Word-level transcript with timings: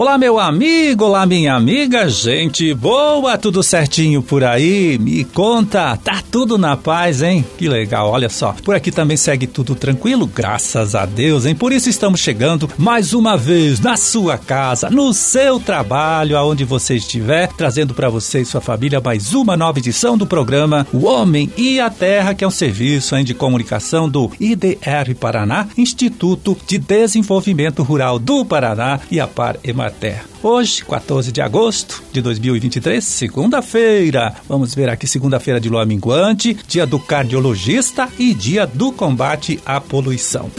Olá, 0.00 0.16
meu 0.16 0.38
amigo, 0.38 1.04
olá, 1.04 1.26
minha 1.26 1.54
amiga, 1.54 2.08
gente 2.08 2.72
boa, 2.72 3.36
tudo 3.36 3.62
certinho 3.62 4.22
por 4.22 4.42
aí? 4.42 4.98
Me 4.98 5.24
conta, 5.24 5.94
tá 5.94 6.22
tudo 6.30 6.56
na 6.56 6.74
paz, 6.74 7.20
hein? 7.20 7.44
Que 7.58 7.68
legal, 7.68 8.08
olha 8.08 8.30
só. 8.30 8.54
Por 8.64 8.74
aqui 8.74 8.90
também 8.90 9.18
segue 9.18 9.46
tudo 9.46 9.74
tranquilo, 9.74 10.26
graças 10.26 10.94
a 10.94 11.04
Deus, 11.04 11.44
hein? 11.44 11.54
Por 11.54 11.70
isso 11.70 11.90
estamos 11.90 12.20
chegando 12.20 12.66
mais 12.78 13.12
uma 13.12 13.36
vez 13.36 13.78
na 13.78 13.94
sua 13.94 14.38
casa, 14.38 14.88
no 14.88 15.12
seu 15.12 15.60
trabalho, 15.60 16.34
aonde 16.34 16.64
você 16.64 16.94
estiver, 16.96 17.48
trazendo 17.48 17.92
para 17.92 18.08
você 18.08 18.40
e 18.40 18.46
sua 18.46 18.62
família 18.62 19.02
mais 19.04 19.34
uma 19.34 19.54
nova 19.54 19.80
edição 19.80 20.16
do 20.16 20.26
programa 20.26 20.86
O 20.94 21.04
Homem 21.04 21.52
e 21.58 21.78
a 21.78 21.90
Terra, 21.90 22.32
que 22.32 22.42
é 22.42 22.48
um 22.48 22.50
serviço 22.50 23.14
hein, 23.14 23.22
de 23.22 23.34
comunicação 23.34 24.08
do 24.08 24.30
IDR 24.40 25.14
Paraná, 25.20 25.68
Instituto 25.76 26.56
de 26.66 26.78
Desenvolvimento 26.78 27.82
Rural 27.82 28.18
do 28.18 28.46
Paraná 28.46 28.98
e 29.10 29.20
a 29.20 29.26
Par 29.26 29.58
Emater 29.62 29.89
Terra. 29.90 30.24
Hoje, 30.42 30.84
14 30.84 31.32
de 31.32 31.40
agosto 31.40 32.02
de 32.12 32.20
2023, 32.22 33.02
segunda-feira. 33.04 34.34
Vamos 34.48 34.74
ver 34.74 34.88
aqui 34.88 35.06
segunda-feira 35.06 35.60
de 35.60 35.68
lua 35.68 35.84
minguante, 35.84 36.56
dia 36.66 36.86
do 36.86 36.98
cardiologista 36.98 38.08
e 38.18 38.34
dia 38.34 38.66
do 38.66 38.92
combate 38.92 39.60
à 39.64 39.80
poluição. 39.80 40.50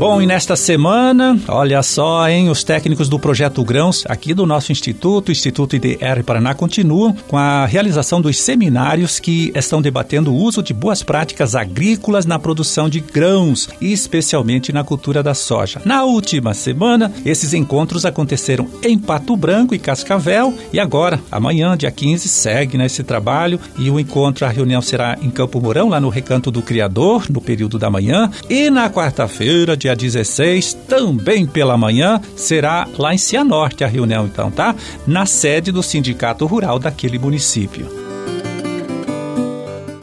Bom, 0.00 0.22
e 0.22 0.26
nesta 0.26 0.56
semana, 0.56 1.38
olha 1.46 1.82
só, 1.82 2.26
hein, 2.26 2.48
os 2.48 2.64
técnicos 2.64 3.06
do 3.06 3.18
Projeto 3.18 3.62
Grãos, 3.62 4.02
aqui 4.08 4.32
do 4.32 4.46
nosso 4.46 4.72
Instituto, 4.72 5.30
Instituto 5.30 5.76
IDR 5.76 6.24
Paraná, 6.24 6.54
continuam 6.54 7.14
com 7.28 7.36
a 7.36 7.66
realização 7.66 8.18
dos 8.18 8.38
seminários 8.38 9.20
que 9.20 9.52
estão 9.54 9.82
debatendo 9.82 10.32
o 10.32 10.36
uso 10.36 10.62
de 10.62 10.72
boas 10.72 11.02
práticas 11.02 11.54
agrícolas 11.54 12.24
na 12.24 12.38
produção 12.38 12.88
de 12.88 12.98
grãos, 13.00 13.68
especialmente 13.78 14.72
na 14.72 14.82
cultura 14.82 15.22
da 15.22 15.34
soja. 15.34 15.82
Na 15.84 16.02
última 16.02 16.54
semana, 16.54 17.12
esses 17.22 17.52
encontros 17.52 18.06
aconteceram 18.06 18.70
em 18.82 18.98
Pato 18.98 19.36
Branco 19.36 19.74
e 19.74 19.78
Cascavel, 19.78 20.54
e 20.72 20.80
agora, 20.80 21.20
amanhã, 21.30 21.76
dia 21.76 21.90
15, 21.90 22.26
segue 22.26 22.78
nesse 22.78 23.02
trabalho 23.02 23.60
e 23.76 23.90
o 23.90 24.00
encontro, 24.00 24.46
a 24.46 24.48
reunião 24.48 24.80
será 24.80 25.18
em 25.20 25.28
Campo 25.28 25.60
Mourão, 25.60 25.90
lá 25.90 26.00
no 26.00 26.08
Recanto 26.08 26.50
do 26.50 26.62
Criador, 26.62 27.26
no 27.28 27.42
período 27.42 27.78
da 27.78 27.90
manhã, 27.90 28.30
e 28.48 28.70
na 28.70 28.88
quarta-feira, 28.88 29.76
dia 29.76 29.89
dia 29.90 29.96
16, 29.96 30.74
também 30.88 31.46
pela 31.46 31.76
manhã, 31.76 32.20
será 32.36 32.86
lá 32.98 33.14
em 33.14 33.18
Cianorte 33.18 33.84
a 33.84 33.86
reunião, 33.86 34.26
então, 34.26 34.50
tá? 34.50 34.74
Na 35.06 35.26
sede 35.26 35.72
do 35.72 35.82
Sindicato 35.82 36.46
Rural 36.46 36.78
daquele 36.78 37.18
município. 37.18 37.99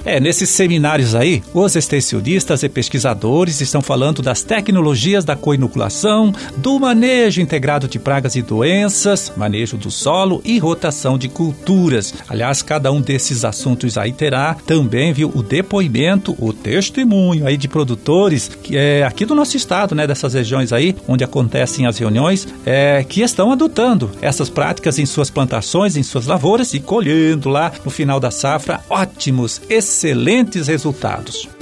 É, 0.07 0.21
nesses 0.21 0.49
seminários 0.49 1.13
aí, 1.13 1.43
os 1.53 1.75
extensionistas 1.75 2.63
e 2.63 2.69
pesquisadores 2.69 3.59
estão 3.59 3.81
falando 3.81 4.21
das 4.21 4.41
tecnologias 4.41 5.25
da 5.25 5.35
coinoculação, 5.35 6.33
do 6.55 6.79
manejo 6.79 7.41
integrado 7.41 7.89
de 7.89 7.99
pragas 7.99 8.37
e 8.37 8.41
doenças, 8.41 9.33
manejo 9.35 9.75
do 9.75 9.91
solo 9.91 10.41
e 10.45 10.57
rotação 10.59 11.17
de 11.17 11.27
culturas. 11.27 12.13
Aliás, 12.29 12.61
cada 12.61 12.89
um 12.89 13.01
desses 13.01 13.43
assuntos 13.43 13.97
aí 13.97 14.13
terá 14.13 14.53
também, 14.65 15.11
viu, 15.11 15.29
o 15.35 15.43
depoimento, 15.43 16.33
o 16.39 16.53
testemunho 16.53 17.45
aí 17.45 17.57
de 17.57 17.67
produtores 17.67 18.47
que 18.47 18.77
é 18.77 19.03
aqui 19.03 19.25
do 19.25 19.35
nosso 19.35 19.57
estado, 19.57 19.93
né, 19.93 20.07
dessas 20.07 20.33
regiões 20.33 20.71
aí 20.71 20.95
onde 21.05 21.25
acontecem 21.25 21.85
as 21.85 21.97
reuniões, 21.97 22.47
é, 22.65 23.03
que 23.03 23.19
estão 23.19 23.51
adotando 23.51 24.09
essas 24.21 24.49
práticas 24.49 24.99
em 24.99 25.05
suas 25.05 25.29
plantações, 25.29 25.97
em 25.97 26.03
suas 26.03 26.27
lavouras 26.27 26.73
e 26.73 26.79
colhendo 26.79 27.49
lá 27.49 27.73
no 27.83 27.91
final 27.91 28.21
da 28.21 28.31
safra 28.31 28.79
ótimos, 28.89 29.61
excelentes 29.69 29.96
excelentes 29.97 30.67
resultados. 30.67 31.56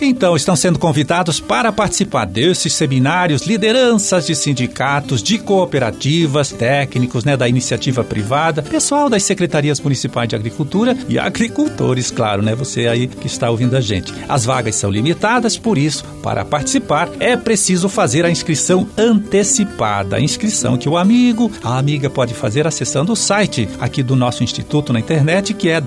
Então, 0.00 0.36
estão 0.36 0.54
sendo 0.54 0.78
convidados 0.78 1.40
para 1.40 1.72
participar 1.72 2.24
desses 2.24 2.72
seminários 2.72 3.42
lideranças 3.42 4.26
de 4.26 4.34
sindicatos, 4.34 5.22
de 5.22 5.38
cooperativas, 5.38 6.52
técnicos 6.52 7.24
né, 7.24 7.36
da 7.36 7.48
iniciativa 7.48 8.04
privada, 8.04 8.62
pessoal 8.62 9.08
das 9.08 9.24
secretarias 9.24 9.80
municipais 9.80 10.28
de 10.28 10.36
agricultura 10.36 10.96
e 11.08 11.18
agricultores, 11.18 12.10
claro, 12.10 12.42
né? 12.42 12.54
Você 12.54 12.86
aí 12.86 13.08
que 13.08 13.26
está 13.26 13.50
ouvindo 13.50 13.76
a 13.76 13.80
gente. 13.80 14.12
As 14.28 14.44
vagas 14.44 14.76
são 14.76 14.90
limitadas, 14.90 15.58
por 15.58 15.76
isso, 15.76 16.04
para 16.22 16.44
participar 16.44 17.08
é 17.18 17.36
preciso 17.36 17.88
fazer 17.88 18.24
a 18.24 18.30
inscrição 18.30 18.88
antecipada. 18.96 20.16
A 20.16 20.20
inscrição 20.20 20.78
que 20.78 20.88
o 20.88 20.96
amigo, 20.96 21.50
a 21.62 21.76
amiga 21.76 22.08
pode 22.08 22.34
fazer 22.34 22.66
acessando 22.66 23.12
o 23.12 23.16
site 23.16 23.68
aqui 23.80 24.02
do 24.02 24.14
nosso 24.14 24.44
instituto 24.44 24.92
na 24.92 25.00
internet, 25.00 25.54
que 25.54 25.68
é 25.68 25.80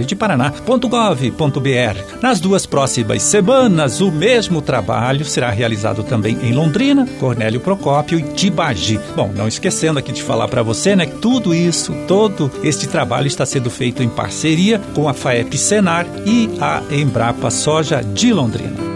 de 0.00 0.16
Paraná.gov.br. 0.16 2.22
Nas 2.22 2.40
duas 2.40 2.64
próximas 2.64 3.22
semanas, 3.22 4.00
o 4.00 4.10
mesmo 4.10 4.62
trabalho 4.62 5.24
será 5.24 5.50
realizado 5.50 6.02
também 6.02 6.38
em 6.42 6.52
Londrina, 6.52 7.06
Cornélio 7.20 7.60
Procópio 7.60 8.18
e 8.18 8.22
Tibagi. 8.22 8.98
Bom, 9.14 9.30
não 9.34 9.46
esquecendo 9.46 9.98
aqui 9.98 10.12
de 10.12 10.22
falar 10.22 10.48
para 10.48 10.62
você, 10.62 10.96
né, 10.96 11.06
que 11.06 11.18
tudo 11.18 11.54
isso, 11.54 11.94
todo 12.08 12.50
este 12.62 12.88
trabalho 12.88 13.26
está 13.26 13.44
sendo 13.44 13.70
feito 13.70 14.02
em 14.02 14.08
parceria 14.08 14.80
com 14.94 15.08
a 15.08 15.14
FAEP 15.14 15.58
Senar 15.58 16.06
e 16.26 16.48
a 16.60 16.82
Embrapa 16.90 17.50
Soja 17.50 18.02
de 18.02 18.32
Londrina. 18.32 18.91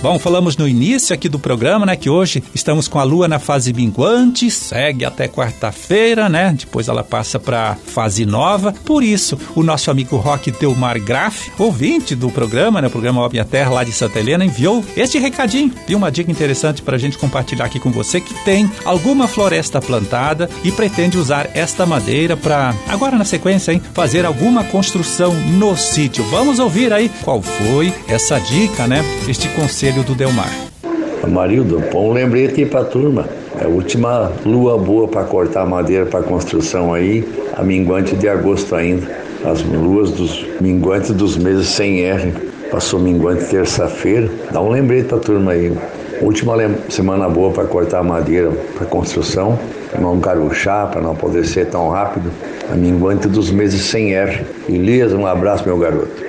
Bom, 0.00 0.16
falamos 0.16 0.56
no 0.56 0.68
início 0.68 1.12
aqui 1.12 1.28
do 1.28 1.40
programa, 1.40 1.84
né, 1.84 1.96
que 1.96 2.08
hoje 2.08 2.40
estamos 2.54 2.86
com 2.86 3.00
a 3.00 3.02
lua 3.02 3.26
na 3.26 3.40
fase 3.40 3.72
minguante, 3.72 4.48
segue 4.48 5.04
até 5.04 5.26
quarta-feira, 5.26 6.28
né? 6.28 6.54
Depois 6.56 6.86
ela 6.86 7.02
passa 7.02 7.40
para 7.40 7.74
fase 7.74 8.24
nova. 8.24 8.72
Por 8.84 9.02
isso, 9.02 9.36
o 9.56 9.62
nosso 9.64 9.90
amigo 9.90 10.16
Roque 10.16 10.52
Delmar 10.52 11.00
Graff, 11.00 11.50
ouvinte 11.58 12.14
do 12.14 12.30
programa, 12.30 12.80
né, 12.80 12.86
o 12.86 12.90
programa 12.90 13.22
Ó 13.22 13.28
Minha 13.28 13.44
Terra 13.44 13.72
lá 13.72 13.82
de 13.82 13.90
Santa 13.90 14.20
Helena, 14.20 14.44
enviou 14.44 14.84
este 14.96 15.18
recadinho 15.18 15.74
e 15.88 15.96
uma 15.96 16.12
dica 16.12 16.30
interessante 16.30 16.80
para 16.80 16.94
a 16.94 16.98
gente 16.98 17.18
compartilhar 17.18 17.64
aqui 17.64 17.80
com 17.80 17.90
você 17.90 18.20
que 18.20 18.34
tem 18.44 18.70
alguma 18.84 19.26
floresta 19.26 19.80
plantada 19.80 20.48
e 20.62 20.70
pretende 20.70 21.18
usar 21.18 21.50
esta 21.54 21.84
madeira 21.84 22.36
para 22.36 22.72
agora 22.86 23.18
na 23.18 23.24
sequência, 23.24 23.72
hein, 23.72 23.82
fazer 23.94 24.24
alguma 24.24 24.62
construção 24.62 25.34
no 25.34 25.76
sítio. 25.76 26.22
Vamos 26.26 26.60
ouvir 26.60 26.92
aí 26.92 27.10
qual 27.24 27.42
foi 27.42 27.92
essa 28.06 28.38
dica, 28.38 28.86
né? 28.86 29.02
Este 29.26 29.48
conselho 29.48 29.88
Conselho 29.98 30.04
do 30.04 30.14
Delmar. 30.14 30.50
Marildo, 31.28 31.82
põe 31.90 32.08
um 32.08 32.12
lembrete 32.12 32.60
aí 32.60 32.66
pra 32.66 32.84
turma. 32.84 33.26
É 33.60 33.64
a 33.64 33.68
última 33.68 34.30
lua 34.44 34.78
boa 34.78 35.08
para 35.08 35.24
cortar 35.24 35.66
madeira 35.66 36.06
para 36.06 36.22
construção 36.22 36.94
aí, 36.94 37.26
a 37.56 37.62
minguante 37.62 38.14
de 38.14 38.28
agosto 38.28 38.74
ainda. 38.74 39.06
As 39.44 39.62
luas 39.62 40.10
dos 40.12 40.46
minguantes 40.60 41.10
dos 41.10 41.36
meses 41.36 41.68
sem 41.68 42.02
R. 42.02 42.32
Passou 42.70 43.00
minguante 43.00 43.44
terça-feira. 43.46 44.30
Dá 44.52 44.60
um 44.60 44.70
lembrete 44.70 45.06
pra 45.06 45.18
turma 45.18 45.52
aí. 45.52 45.72
Última 46.20 46.54
semana 46.88 47.28
boa 47.28 47.52
para 47.52 47.64
cortar 47.64 48.02
madeira 48.02 48.50
para 48.76 48.86
construção, 48.86 49.58
não 50.00 50.20
caruchar, 50.20 50.90
para 50.90 51.00
não 51.00 51.14
poder 51.14 51.44
ser 51.44 51.66
tão 51.66 51.88
rápido. 51.88 52.30
A 52.70 52.74
minguante 52.74 53.28
dos 53.28 53.50
meses 53.50 53.82
sem 53.82 54.14
R. 54.14 54.44
Elias, 54.68 55.12
um 55.12 55.26
abraço, 55.26 55.64
meu 55.64 55.78
garoto. 55.78 56.28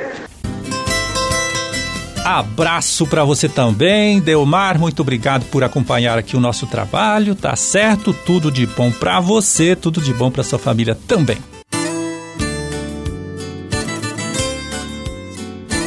Abraço 2.29 3.07
para 3.07 3.23
você 3.23 3.49
também, 3.49 4.19
Delmar. 4.19 4.77
Muito 4.77 5.01
obrigado 5.01 5.45
por 5.45 5.63
acompanhar 5.63 6.15
aqui 6.15 6.37
o 6.37 6.39
nosso 6.39 6.67
trabalho. 6.67 7.33
Tá 7.33 7.55
certo? 7.55 8.13
Tudo 8.13 8.51
de 8.51 8.67
bom 8.67 8.91
para 8.91 9.19
você, 9.19 9.75
tudo 9.75 9.99
de 9.99 10.13
bom 10.13 10.29
para 10.29 10.43
sua 10.43 10.59
família 10.59 10.93
também. 11.07 11.39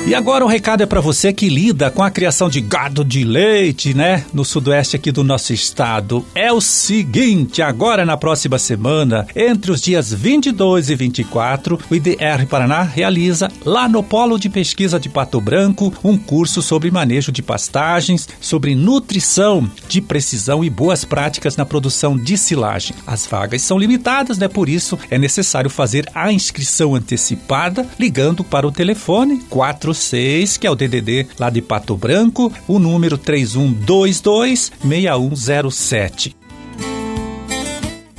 E 0.04 0.16
agora 0.16 0.44
o 0.44 0.48
um 0.48 0.50
recado 0.50 0.82
é 0.82 0.86
para 0.86 1.00
você 1.00 1.32
que 1.32 1.48
lida 1.48 1.88
com 1.88 2.02
a 2.02 2.10
criação 2.10 2.48
de 2.48 2.60
gado 2.60 3.04
de 3.04 3.22
leite, 3.22 3.94
né? 3.94 4.24
No 4.34 4.44
sudoeste 4.44 4.96
aqui 4.96 5.12
do 5.12 5.22
nosso 5.22 5.52
estado. 5.54 6.26
É 6.34 6.52
o 6.52 6.60
seguinte, 6.60 7.62
agora 7.62 8.04
na 8.04 8.16
próxima 8.16 8.58
semana, 8.58 9.26
entre 9.34 9.70
os 9.70 9.80
dias 9.80 10.12
22 10.12 10.90
e 10.90 10.96
24, 10.96 11.78
o 11.88 11.94
IDR 11.94 12.46
Paraná 12.50 12.82
realiza 12.82 13.48
lá 13.64 13.88
no 13.88 14.02
Polo 14.02 14.38
de 14.38 14.50
Pesquisa 14.50 14.98
de 14.98 15.08
Pato 15.08 15.40
Branco 15.40 15.94
um 16.02 16.18
curso 16.18 16.60
sobre 16.60 16.90
manejo 16.90 17.30
de 17.30 17.40
pastagens, 17.40 18.28
sobre 18.40 18.74
nutrição 18.74 19.70
de 19.88 20.00
precisão 20.02 20.64
e 20.64 20.68
boas 20.68 21.04
práticas 21.04 21.56
na 21.56 21.64
produção 21.64 22.18
de 22.18 22.36
silagem. 22.36 22.94
As 23.06 23.24
vagas 23.24 23.62
são 23.62 23.78
limitadas, 23.78 24.36
né? 24.36 24.48
Por 24.48 24.68
isso 24.68 24.98
é 25.08 25.16
necessário 25.16 25.70
fazer 25.70 26.10
a 26.12 26.32
inscrição 26.32 26.96
antecipada 26.96 27.86
ligando 27.98 28.42
para 28.42 28.66
o 28.66 28.72
telefone 28.72 29.38
4 29.48 29.91
06, 29.94 30.56
que 30.56 30.66
é 30.66 30.70
o 30.70 30.74
DDD 30.74 31.26
lá 31.38 31.50
de 31.50 31.62
Pato 31.62 31.96
Branco, 31.96 32.52
o 32.66 32.78
número 32.78 33.16
3122 33.18 34.72
6107. 34.82 36.41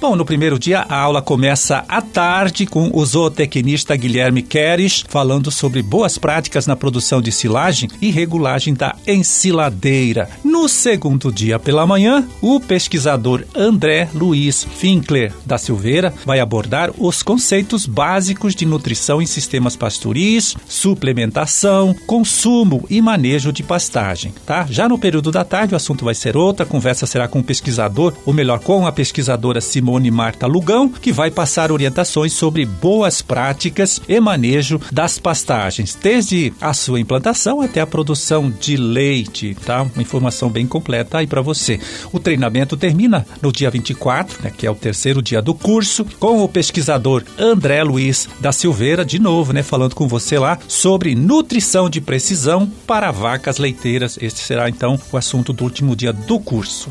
Bom, 0.03 0.17
no 0.17 0.25
primeiro 0.25 0.59
dia 0.59 0.81
a 0.81 0.99
aula 0.99 1.21
começa 1.21 1.85
à 1.87 2.01
tarde 2.01 2.65
com 2.65 2.91
o 2.93 3.05
zootecnista 3.05 3.95
Guilherme 3.95 4.41
Queres 4.41 5.01
falando 5.07 5.49
sobre 5.49 5.81
boas 5.81 6.17
práticas 6.17 6.67
na 6.67 6.75
produção 6.75 7.21
de 7.21 7.31
silagem 7.31 7.89
e 8.01 8.11
regulagem 8.11 8.73
da 8.73 8.97
ensiladeira. 9.07 10.29
No 10.43 10.67
segundo 10.67 11.31
dia 11.31 11.57
pela 11.57 11.87
manhã, 11.87 12.27
o 12.41 12.59
pesquisador 12.59 13.45
André 13.55 14.09
Luiz 14.13 14.65
Finkler 14.65 15.31
da 15.45 15.57
Silveira 15.57 16.13
vai 16.25 16.41
abordar 16.41 16.91
os 16.97 17.23
conceitos 17.23 17.85
básicos 17.85 18.53
de 18.53 18.65
nutrição 18.65 19.21
em 19.21 19.25
sistemas 19.25 19.77
pastoris, 19.77 20.53
suplementação, 20.67 21.95
consumo 22.05 22.85
e 22.89 23.01
manejo 23.01 23.53
de 23.53 23.63
pastagem, 23.63 24.33
tá? 24.45 24.67
Já 24.69 24.89
no 24.89 24.99
período 24.99 25.31
da 25.31 25.45
tarde 25.45 25.73
o 25.73 25.77
assunto 25.77 26.03
vai 26.03 26.13
ser 26.13 26.35
outro, 26.35 26.63
a 26.63 26.67
conversa 26.67 27.05
será 27.05 27.25
com 27.25 27.39
o 27.39 27.43
pesquisador, 27.43 28.11
ou 28.25 28.33
melhor, 28.33 28.59
com 28.59 28.85
a 28.85 28.91
pesquisadora 28.91 29.61
Simone 29.61 29.92
Marta 30.11 30.47
Lugão, 30.47 30.89
que 30.89 31.11
vai 31.11 31.31
passar 31.31 31.71
orientações 31.71 32.33
sobre 32.33 32.65
boas 32.65 33.21
práticas 33.21 34.01
e 34.07 34.19
manejo 34.19 34.79
das 34.91 35.17
pastagens, 35.17 35.97
desde 36.01 36.53
a 36.59 36.73
sua 36.73 36.99
implantação 36.99 37.61
até 37.61 37.81
a 37.81 37.87
produção 37.87 38.51
de 38.51 38.77
leite, 38.77 39.55
tá? 39.65 39.83
Uma 39.83 40.01
informação 40.01 40.49
bem 40.49 40.65
completa 40.65 41.17
aí 41.17 41.27
para 41.27 41.41
você. 41.41 41.79
O 42.11 42.19
treinamento 42.19 42.77
termina 42.77 43.25
no 43.41 43.51
dia 43.51 43.69
24, 43.69 44.43
né, 44.43 44.51
que 44.55 44.65
é 44.65 44.71
o 44.71 44.75
terceiro 44.75 45.21
dia 45.21 45.41
do 45.41 45.53
curso, 45.53 46.05
com 46.19 46.43
o 46.43 46.47
pesquisador 46.49 47.23
André 47.37 47.83
Luiz 47.83 48.27
da 48.39 48.51
Silveira, 48.51 49.05
de 49.05 49.19
novo, 49.19 49.53
né, 49.53 49.63
falando 49.63 49.95
com 49.95 50.07
você 50.07 50.37
lá 50.37 50.57
sobre 50.67 51.15
nutrição 51.15 51.89
de 51.89 52.01
precisão 52.01 52.69
para 52.85 53.11
vacas 53.11 53.57
leiteiras. 53.57 54.17
Este 54.21 54.39
será 54.39 54.69
então 54.69 54.99
o 55.11 55.17
assunto 55.17 55.53
do 55.53 55.63
último 55.63 55.95
dia 55.95 56.13
do 56.13 56.39
curso. 56.39 56.89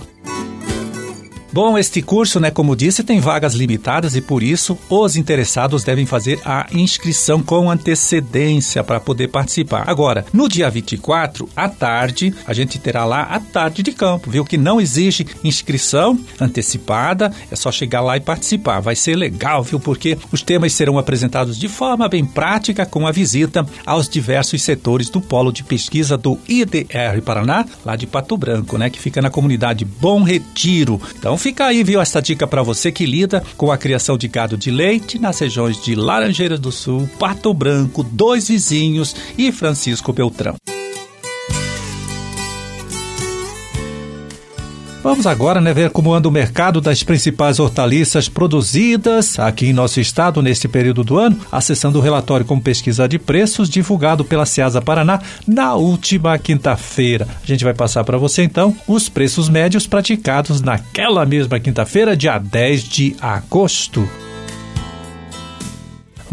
Bom, 1.53 1.77
este 1.77 2.01
curso, 2.01 2.41
né, 2.41 2.51
como 2.51 2.75
disse, 2.75 3.03
tem 3.03 3.21
vagas 3.21 3.53
limitadas 3.53 4.17
e 4.17 4.23
por 4.23 4.43
isso 4.43 4.79
os 4.89 5.17
interessados 5.17 5.85
devem 5.85 6.07
fazer 6.07 6.41
a 6.47 6.67
inscrição 6.73 7.43
com 7.43 7.71
antecedência 7.71 8.83
para 8.83 8.99
poder 8.99 9.29
participar. 9.29 9.85
Agora, 9.87 10.25
no 10.33 10.49
dia 10.49 10.71
24, 10.71 11.47
à 11.55 11.69
tarde, 11.69 12.35
a 12.47 12.55
gente 12.55 12.79
terá 12.79 13.05
lá 13.05 13.25
a 13.25 13.39
tarde 13.39 13.83
de 13.83 13.93
campo, 13.93 14.31
viu? 14.31 14.47
Que 14.47 14.57
não 14.57 14.81
exige 14.81 15.27
inscrição 15.45 16.19
antecipada, 16.41 17.31
é 17.51 17.55
só 17.55 17.71
chegar 17.71 18.01
lá 18.01 18.17
e 18.17 18.21
participar. 18.21 18.81
Vai 18.81 18.97
ser 18.97 19.15
legal, 19.15 19.63
viu? 19.63 19.79
Porque 19.79 20.17
os 20.33 20.41
temas 20.41 20.73
serão 20.73 20.99
apresentados 20.99 21.59
de 21.59 21.69
forma 21.69 22.09
bem 22.09 22.25
prática 22.25 22.87
com 22.87 23.07
a 23.07 23.13
visita 23.13 23.67
aos 23.85 24.09
diversos 24.09 24.63
setores 24.63 25.11
do 25.11 25.21
polo 25.21 25.53
de 25.53 25.63
pesquisa 25.63 26.17
do 26.17 26.39
IDR 26.49 27.21
Paraná, 27.23 27.67
lá 27.85 27.95
de 27.95 28.07
Pato 28.07 28.39
Branco, 28.39 28.79
né, 28.79 28.89
que 28.89 28.99
fica 28.99 29.21
na 29.21 29.29
comunidade 29.29 29.85
Bom 29.85 30.23
Retiro. 30.23 30.99
Então, 31.19 31.42
fica 31.43 31.67
aí, 31.67 31.83
viu, 31.83 32.01
esta 32.01 32.23
dica 32.23 32.47
para 32.47 32.63
você 32.63 32.93
que 32.93 33.05
lida 33.05 33.43
com 33.57 33.73
a 33.73 33.77
criação 33.77 34.17
de 34.17 34.29
gado 34.29 34.57
de 34.57 34.71
leite 34.71 35.19
nas 35.19 35.41
regiões 35.41 35.83
de 35.83 35.97
Laranjeiras 35.97 36.61
do 36.61 36.71
Sul, 36.71 37.11
Pato 37.19 37.53
Branco, 37.53 38.05
Dois 38.05 38.47
Vizinhos 38.47 39.17
e 39.37 39.51
Francisco 39.51 40.13
Beltrão. 40.13 40.55
Vamos 45.03 45.27
agora 45.27 45.61
né, 45.61 45.75
ver 45.75 45.91
como 45.91 46.15
anda 46.15 46.29
o 46.29 46.33
mercado 46.33 46.81
das 46.81 47.03
principais 47.03 47.59
hortaliças 47.59 48.29
produzidas 48.29 49.37
aqui 49.37 49.67
em 49.67 49.73
nosso 49.73 49.99
estado 49.99 50.41
neste 50.41 50.69
período 50.69 51.03
do 51.03 51.19
ano, 51.19 51.41
acessando 51.51 51.99
o 51.99 52.01
relatório 52.01 52.47
com 52.47 52.61
pesquisa 52.61 53.09
de 53.09 53.19
preços 53.19 53.69
divulgado 53.69 54.25
pela 54.25 54.47
Ceasa 54.47 54.81
Paraná 54.81 55.21
na 55.45 55.75
última 55.75 56.39
quinta-feira. 56.39 57.27
A 57.43 57.47
gente 57.47 57.65
vai 57.65 57.75
passar 57.75 58.05
para 58.05 58.17
você 58.17 58.45
então 58.45 58.77
os 58.87 59.09
preços 59.09 59.49
médios 59.49 59.89
praticados 59.89 60.61
naquela 60.61 61.27
mesma 61.27 61.59
quinta-feira, 61.59 62.17
dia 62.17 62.39
10 62.39 62.85
de 62.85 63.17
agosto. 63.21 64.09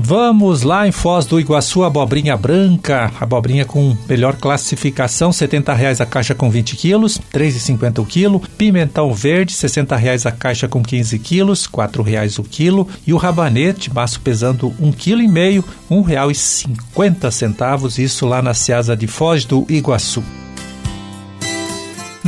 Vamos 0.01 0.63
lá 0.63 0.87
em 0.87 0.93
Foz 0.93 1.25
do 1.25 1.37
Iguaçu, 1.37 1.83
abobrinha 1.83 2.37
branca, 2.37 3.11
abobrinha 3.19 3.65
com 3.65 3.97
melhor 4.07 4.37
classificação, 4.37 5.29
R$ 5.29 5.75
reais 5.75 5.99
a 5.99 6.05
caixa 6.05 6.33
com 6.33 6.49
20 6.49 6.77
quilos, 6.77 7.17
R$ 7.17 7.23
3,50 7.37 7.99
o 7.99 8.05
quilo. 8.05 8.39
Pimentão 8.57 9.13
verde, 9.13 9.53
R$ 9.53 9.97
reais 9.97 10.25
a 10.25 10.31
caixa 10.31 10.69
com 10.69 10.81
15 10.81 11.19
quilos, 11.19 11.65
R$ 11.65 12.01
reais 12.01 12.39
o 12.39 12.43
quilo. 12.43 12.87
E 13.05 13.13
o 13.13 13.17
rabanete, 13.17 13.93
maço 13.93 14.21
pesando 14.21 14.73
um 14.79 14.89
quilo 14.89 15.21
e 15.21 15.27
meio, 15.27 15.65
R$ 15.89 15.97
1,50, 15.97 17.99
isso 17.99 18.25
lá 18.25 18.41
na 18.41 18.53
Seasa 18.53 18.95
de 18.95 19.05
Foz 19.05 19.43
do 19.43 19.65
Iguaçu. 19.69 20.23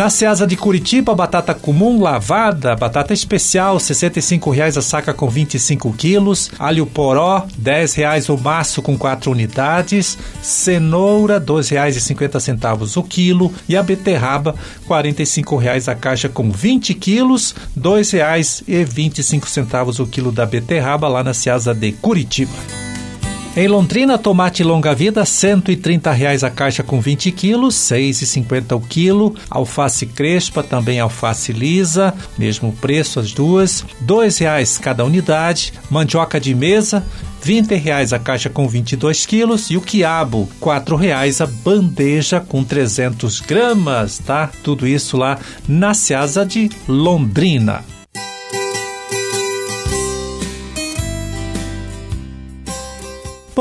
Na 0.01 0.09
Ceasa 0.09 0.47
de 0.47 0.57
Curitiba, 0.57 1.13
batata 1.13 1.53
comum 1.53 2.01
lavada, 2.01 2.75
batata 2.75 3.13
especial, 3.13 3.75
R$ 3.75 3.83
65,00 3.83 4.79
a 4.79 4.81
saca 4.81 5.13
com 5.13 5.29
25 5.29 5.93
quilos, 5.93 6.49
alho 6.57 6.87
poró, 6.87 7.37
R$ 7.37 7.45
10,00 7.63 8.33
o 8.33 8.37
maço 8.41 8.81
com 8.81 8.97
4 8.97 9.29
unidades, 9.29 10.17
cenoura, 10.41 11.35
R$ 11.35 11.45
2,50 11.45 12.97
o 12.97 13.03
quilo. 13.03 13.53
E 13.69 13.77
a 13.77 13.83
beterraba, 13.83 14.55
R$ 14.89 14.89
45,00 14.89 15.91
a 15.91 15.93
caixa 15.93 16.27
com 16.27 16.49
20 16.49 16.95
quilos, 16.95 17.53
R$ 17.75 17.81
2,25 17.83 19.99
o 19.99 20.07
quilo 20.07 20.31
da 20.31 20.47
beterraba 20.47 21.07
lá 21.07 21.23
na 21.23 21.35
Ceasa 21.35 21.75
de 21.75 21.91
Curitiba. 21.91 22.80
Em 23.53 23.67
Londrina, 23.67 24.17
tomate 24.17 24.63
longa-vida, 24.63 25.21
R$ 25.21 25.25
130,00 25.25 26.47
a 26.47 26.49
caixa 26.49 26.81
com 26.81 27.01
20 27.01 27.33
quilos, 27.33 27.91
R$ 27.91 27.97
6,50 27.97 28.77
o 28.77 28.79
quilo. 28.79 29.35
Alface 29.49 30.05
crespa, 30.05 30.63
também 30.63 31.01
alface 31.01 31.51
lisa, 31.51 32.13
mesmo 32.37 32.71
preço 32.71 33.19
as 33.19 33.33
duas, 33.33 33.81
R$ 33.81 33.87
2,00 34.07 34.79
cada 34.79 35.03
unidade. 35.03 35.73
Mandioca 35.89 36.39
de 36.39 36.55
mesa, 36.55 37.05
R$ 37.43 37.61
20,00 37.61 38.13
a 38.13 38.19
caixa 38.19 38.49
com 38.49 38.69
22 38.69 39.25
quilos 39.25 39.69
e 39.69 39.75
o 39.75 39.81
quiabo, 39.81 40.47
R$ 40.61 40.67
4,00 40.79 41.43
a 41.43 41.45
bandeja 41.45 42.39
com 42.39 42.63
300 42.63 43.41
gramas, 43.41 44.17
tá? 44.19 44.49
Tudo 44.63 44.87
isso 44.87 45.17
lá 45.17 45.37
na 45.67 45.93
Seasa 45.93 46.45
de 46.45 46.69
Londrina. 46.87 47.83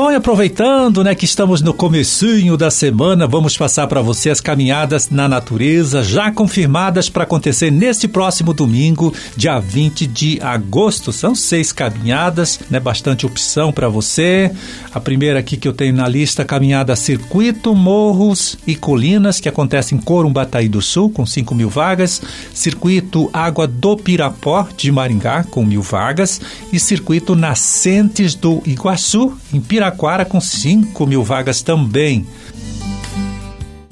Bom, 0.01 0.11
e 0.11 0.15
aproveitando, 0.15 1.03
né, 1.03 1.13
que 1.13 1.25
estamos 1.25 1.61
no 1.61 1.75
comecinho 1.75 2.57
da 2.57 2.71
semana, 2.71 3.27
vamos 3.27 3.55
passar 3.55 3.85
para 3.85 4.01
você 4.01 4.31
as 4.31 4.41
caminhadas 4.41 5.11
na 5.11 5.29
natureza 5.29 6.03
já 6.03 6.31
confirmadas 6.31 7.07
para 7.07 7.21
acontecer 7.21 7.69
neste 7.69 8.07
próximo 8.07 8.51
domingo, 8.51 9.13
dia 9.37 9.59
20 9.59 10.07
de 10.07 10.41
agosto. 10.41 11.11
São 11.13 11.35
seis 11.35 11.71
caminhadas, 11.71 12.59
né, 12.67 12.79
bastante 12.79 13.27
opção 13.27 13.71
para 13.71 13.87
você. 13.89 14.51
A 14.91 14.99
primeira 14.99 15.37
aqui 15.37 15.55
que 15.55 15.67
eu 15.67 15.73
tenho 15.73 15.93
na 15.93 16.07
lista, 16.07 16.43
caminhada 16.43 16.95
Circuito 16.95 17.75
Morros 17.75 18.57
e 18.65 18.73
Colinas, 18.73 19.39
que 19.39 19.47
acontece 19.47 19.93
em 19.93 19.99
Corumbataí 19.99 20.67
do 20.67 20.81
Sul, 20.81 21.11
com 21.11 21.27
5 21.27 21.53
mil 21.53 21.69
vagas. 21.69 22.23
Circuito 22.55 23.29
Água 23.31 23.67
do 23.67 23.95
Pirapó, 23.95 24.67
de 24.75 24.91
Maringá, 24.91 25.43
com 25.43 25.63
mil 25.63 25.83
vagas. 25.83 26.41
E 26.73 26.79
Circuito 26.79 27.35
Nascentes 27.35 28.33
do 28.33 28.63
Iguaçu, 28.65 29.37
em 29.53 29.61
Pirapó 29.61 29.90
Piraquara 29.91 30.25
com 30.25 30.39
5 30.39 31.05
mil 31.05 31.23
vagas 31.23 31.61
também. 31.61 32.25